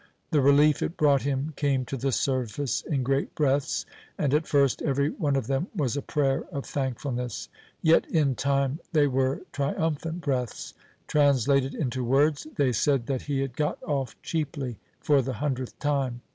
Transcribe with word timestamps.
The 0.31 0.41
relief 0.41 0.81
it 0.81 0.97
brought 0.97 1.21
him 1.21 1.53
came 1.55 1.85
to 1.85 1.95
the 1.95 2.11
surface 2.11 2.81
in 2.81 3.03
great 3.03 3.35
breaths, 3.35 3.85
and 4.17 4.33
at 4.33 4.47
first 4.47 4.81
every 4.81 5.11
one 5.11 5.35
of 5.35 5.45
them 5.45 5.67
was 5.75 5.95
a 5.95 6.01
prayer 6.01 6.43
of 6.51 6.65
thankfulness. 6.65 7.49
Yet 7.83 8.09
in 8.09 8.33
time 8.33 8.79
they 8.93 9.05
were 9.05 9.41
triumphant 9.51 10.21
breaths. 10.21 10.73
Translated 11.05 11.75
into 11.75 12.03
words, 12.03 12.47
they 12.55 12.71
said 12.71 13.05
that 13.05 13.21
he 13.21 13.41
had 13.41 13.55
got 13.55 13.77
off 13.83 14.19
cheaply 14.23 14.79
for 14.99 15.21
the 15.21 15.33
hundredth 15.33 15.77
time. 15.77 16.21